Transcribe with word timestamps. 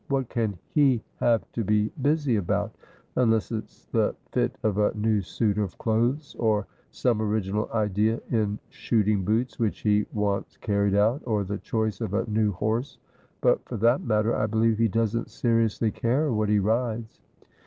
'What 0.09 0.29
can 0.29 0.57
he 0.73 1.03
have 1.17 1.43
to 1.51 1.63
be 1.63 1.89
busy 2.01 2.35
about?— 2.37 2.73
unless 3.17 3.51
it's 3.51 3.85
the 3.85 4.15
fit 4.31 4.57
of 4.63 4.79
a 4.79 4.91
new 4.95 5.21
suit 5.21 5.59
of 5.59 5.77
clothes, 5.77 6.35
or 6.39 6.65
some 6.89 7.21
original 7.21 7.69
idea 7.71 8.19
m 8.31 8.57
shooting 8.69 9.23
boots 9.23 9.59
which 9.59 9.81
he 9.81 10.07
wants 10.11 10.57
carried 10.57 10.95
out, 10.95 11.21
or 11.27 11.43
the 11.43 11.59
choice 11.59 12.01
of 12.01 12.15
a 12.15 12.25
new 12.27 12.51
horse; 12.51 12.97
but, 13.41 13.63
for 13.65 13.77
that 13.77 14.01
matter, 14.01 14.35
I 14.35 14.47
believe 14.47 14.79
he 14.79 14.87
doesn't 14.87 15.29
seriously 15.29 15.91
care 15.91 16.33
what 16.33 16.49
he 16.49 16.57
rides. 16.57 17.21